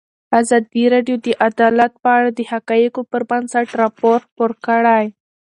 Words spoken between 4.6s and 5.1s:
کړی.